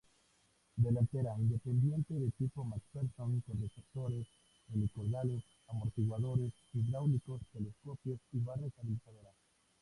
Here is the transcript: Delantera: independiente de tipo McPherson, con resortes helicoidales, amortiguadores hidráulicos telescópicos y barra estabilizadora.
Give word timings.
Delantera: 0.77 1.35
independiente 1.37 2.15
de 2.15 2.31
tipo 2.31 2.63
McPherson, 2.63 3.43
con 3.45 3.61
resortes 3.61 4.25
helicoidales, 4.73 5.43
amortiguadores 5.67 6.51
hidráulicos 6.73 7.39
telescópicos 7.53 8.19
y 8.31 8.39
barra 8.39 8.65
estabilizadora. 8.65 9.29